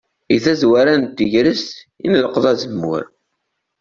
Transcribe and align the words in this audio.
Deg 0.29 0.41
tazwara 0.43 0.93
n 0.95 1.03
tegrest 1.17 1.71
i 2.05 2.07
nleqqeḍ 2.07 2.45
azemmur. 2.51 3.03